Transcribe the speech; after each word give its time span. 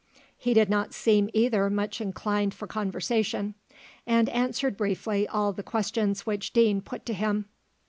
He 0.35 0.55
did 0.55 0.67
not 0.67 0.95
seem 0.95 1.29
either 1.31 1.69
much 1.69 2.01
inclined 2.01 2.55
for 2.55 2.65
conversation, 2.65 3.53
and 4.07 4.29
answered 4.29 4.75
briefly 4.75 5.27
all 5.27 5.53
the 5.53 5.61
questions 5.61 6.25
which 6.25 6.53
Deane 6.53 6.81
put 6.81 7.05
to 7.05 7.13
him. 7.13 7.45